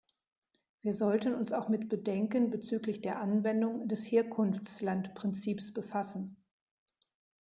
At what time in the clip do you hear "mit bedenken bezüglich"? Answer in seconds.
1.69-3.01